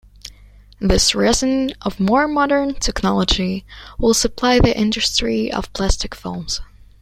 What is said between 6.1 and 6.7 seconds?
films.